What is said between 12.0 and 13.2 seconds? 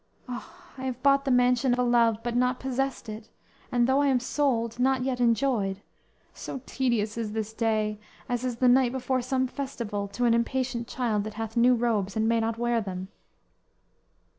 And may not wear them!"